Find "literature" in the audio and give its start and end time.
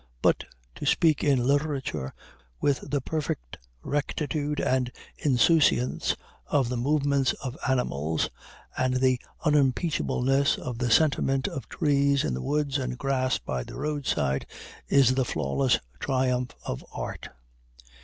1.45-2.11